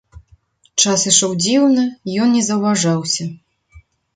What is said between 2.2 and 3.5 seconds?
ён не заўважаўся.